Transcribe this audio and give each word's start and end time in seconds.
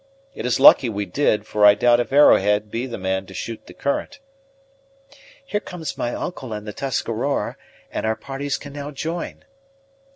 It 0.33 0.47
is 0.47 0.59
lucky 0.59 0.89
we 0.89 1.05
did, 1.05 1.45
for 1.45 1.63
I 1.63 1.75
doubt 1.75 1.99
if 1.99 2.11
Arrowhead 2.11 2.71
be 2.71 2.87
the 2.87 2.97
man 2.97 3.27
to 3.27 3.35
shoot 3.35 3.67
the 3.67 3.73
current." 3.75 4.19
"Here 5.45 5.59
come 5.59 5.83
my 5.95 6.15
uncle 6.15 6.53
and 6.53 6.65
the 6.65 6.73
Tuscarora, 6.73 7.55
and 7.91 8.03
our 8.03 8.15
parties 8.15 8.57
can 8.57 8.73
now 8.73 8.89
join." 8.89 9.45